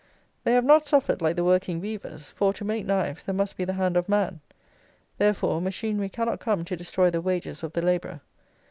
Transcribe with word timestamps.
They 0.45 0.53
have 0.53 0.65
not 0.65 0.87
suffered 0.87 1.21
like 1.21 1.35
the 1.35 1.43
working 1.43 1.79
weavers; 1.79 2.29
for, 2.31 2.53
to 2.53 2.65
make 2.65 2.87
knives, 2.87 3.21
there 3.23 3.35
must 3.35 3.55
be 3.55 3.65
the 3.65 3.73
hand 3.73 3.95
of 3.95 4.09
man. 4.09 4.39
Therefore, 5.19 5.61
machinery 5.61 6.09
cannot 6.09 6.39
come 6.39 6.65
to 6.65 6.75
destroy 6.75 7.11
the 7.11 7.21
wages 7.21 7.61
of 7.61 7.73
the 7.73 7.83
labourer. 7.83 8.21